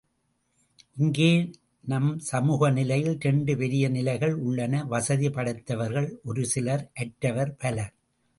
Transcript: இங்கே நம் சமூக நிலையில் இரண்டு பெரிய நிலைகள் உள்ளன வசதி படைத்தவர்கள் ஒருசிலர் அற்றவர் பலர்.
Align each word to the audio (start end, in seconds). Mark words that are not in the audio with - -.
இங்கே 0.97 1.27
நம் 1.85 2.17
சமூக 2.19 2.69
நிலையில் 2.69 3.17
இரண்டு 3.19 3.57
பெரிய 3.57 3.89
நிலைகள் 3.89 4.33
உள்ளன 4.45 4.83
வசதி 4.85 5.29
படைத்தவர்கள் 5.29 6.09
ஒருசிலர் 6.25 6.85
அற்றவர் 6.95 7.55
பலர். 7.55 7.93